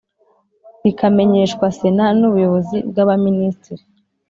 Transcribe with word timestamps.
bikamenyeshwa 0.83 1.65
sena 1.77 2.05
n 2.19 2.21
ubuyobozi 2.29 2.77
bwa 2.89 3.03
baminisitiri 3.09 3.83